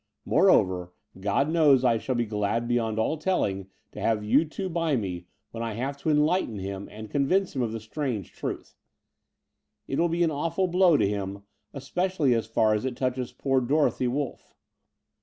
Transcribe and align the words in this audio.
Moreover, 0.25 0.93
God 1.19 1.47
knows 1.49 1.85
I 1.85 1.99
shall 1.99 2.15
be 2.15 2.25
glad 2.25 2.67
beyond 2.67 2.97
all 2.97 3.19
telling 3.19 3.69
to 3.91 4.01
have 4.01 4.23
you 4.23 4.45
two 4.45 4.67
by 4.67 4.95
me, 4.95 5.27
when 5.51 5.61
I 5.61 5.73
have 5.73 5.95
to 5.97 6.09
enlighten 6.09 6.57
him 6.57 6.89
and 6.89 7.07
convince 7.07 7.55
him 7.55 7.61
of 7.61 7.71
the 7.71 7.79
strange 7.79 8.31
truth. 8.33 8.75
It 9.87 9.99
will 9.99 10.09
be 10.09 10.23
an 10.23 10.31
awful 10.31 10.65
blow 10.67 10.97
to 10.97 11.07
him, 11.07 11.43
especially 11.71 12.33
as 12.33 12.47
far 12.47 12.73
as 12.73 12.83
it 12.83 12.97
touches 12.97 13.31
poor 13.31 13.61
Dorothy 13.61 14.07
Wolff." 14.07 14.55